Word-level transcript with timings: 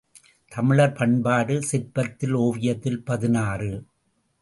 தமிழர் 0.47 0.93
பண்பாடு 0.93 1.59
சிற்பத்தில் 1.71 2.33
ஓவியத்தில் 2.33 3.03
பதினாறு. 3.03 3.71